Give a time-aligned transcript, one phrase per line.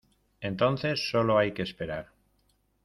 [0.39, 2.07] entonces solo hay que esperar.